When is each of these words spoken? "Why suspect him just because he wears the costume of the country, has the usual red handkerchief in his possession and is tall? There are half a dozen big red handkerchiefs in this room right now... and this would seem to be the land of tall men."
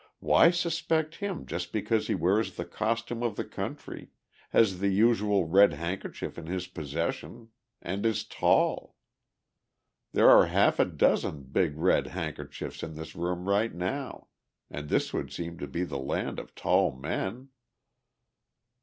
"Why 0.19 0.49
suspect 0.49 1.17
him 1.17 1.45
just 1.45 1.71
because 1.71 2.07
he 2.07 2.15
wears 2.15 2.55
the 2.55 2.65
costume 2.65 3.21
of 3.21 3.35
the 3.35 3.43
country, 3.45 4.09
has 4.49 4.79
the 4.79 4.87
usual 4.89 5.45
red 5.45 5.73
handkerchief 5.73 6.39
in 6.39 6.47
his 6.47 6.65
possession 6.65 7.49
and 7.83 8.03
is 8.03 8.23
tall? 8.23 8.95
There 10.11 10.27
are 10.27 10.47
half 10.47 10.79
a 10.79 10.85
dozen 10.85 11.43
big 11.43 11.77
red 11.77 12.07
handkerchiefs 12.07 12.81
in 12.81 12.95
this 12.95 13.15
room 13.15 13.47
right 13.47 13.75
now... 13.75 14.29
and 14.71 14.89
this 14.89 15.13
would 15.13 15.31
seem 15.31 15.59
to 15.59 15.67
be 15.67 15.83
the 15.83 15.99
land 15.99 16.39
of 16.39 16.55
tall 16.55 16.91
men." 16.91 17.49